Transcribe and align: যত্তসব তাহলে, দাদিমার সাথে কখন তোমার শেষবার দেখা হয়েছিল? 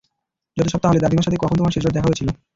যত্তসব 0.57 0.79
তাহলে, 0.81 0.99
দাদিমার 0.99 1.25
সাথে 1.25 1.39
কখন 1.39 1.55
তোমার 1.55 1.73
শেষবার 1.73 1.95
দেখা 1.95 2.07
হয়েছিল? 2.07 2.27